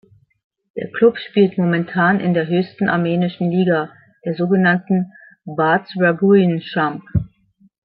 Der 0.75 0.89
Club 0.91 1.19
spielt 1.19 1.59
momentan 1.59 2.19
in 2.19 2.33
der 2.33 2.47
höchsten 2.47 2.89
armenischen 2.89 3.51
Liga, 3.51 3.91
der 4.25 4.33
so 4.33 4.47
genannten 4.47 5.11
Bardsragujn 5.45 6.59
chumb. 6.61 7.03